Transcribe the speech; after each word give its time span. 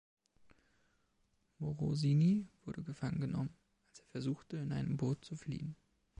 Morosini 1.59 2.47
wurde 2.65 2.81
gefangen 2.81 3.19
genommen, 3.21 3.55
als 3.87 3.99
er 3.99 4.05
versuchte, 4.07 4.57
in 4.57 4.71
einem 4.71 4.97
Boot 4.97 5.23
zu 5.23 5.35
fliehen. 5.35 5.75